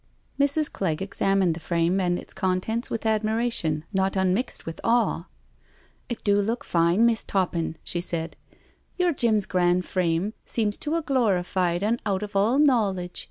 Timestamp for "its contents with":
2.17-3.05